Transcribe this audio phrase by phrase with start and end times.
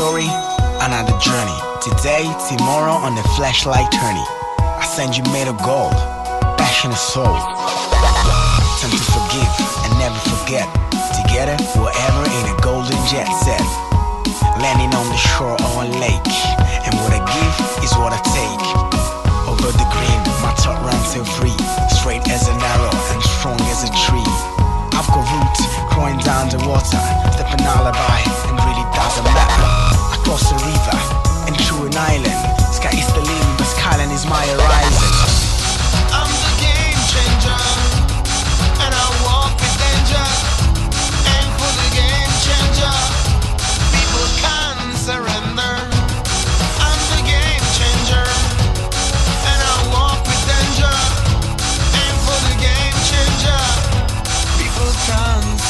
[0.00, 0.32] story,
[0.80, 1.60] another journey.
[1.84, 4.24] Today, tomorrow on the flashlight journey.
[4.80, 5.92] I send you made of gold,
[6.56, 7.36] passion and soul.
[8.80, 9.52] Time to forgive
[9.84, 10.64] and never forget.
[11.20, 13.60] Together, forever in a golden jet set.
[14.64, 15.60] Landing on the shore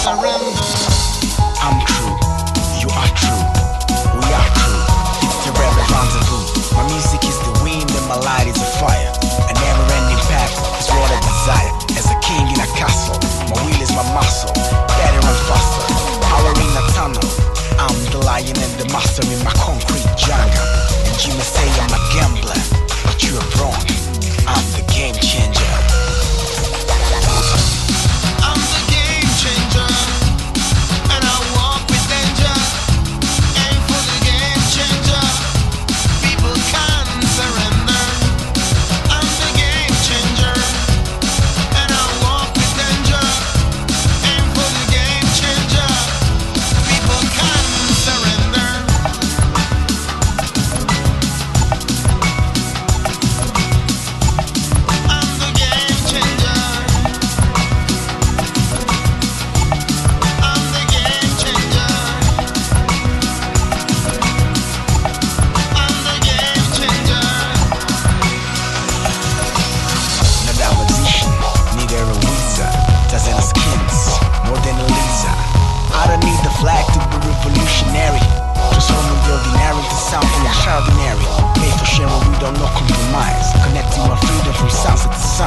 [0.00, 0.79] surrender.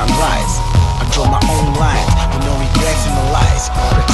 [0.09, 4.12] I draw my own lines with no regrets and no lies.